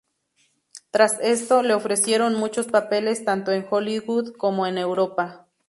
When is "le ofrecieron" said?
1.61-2.33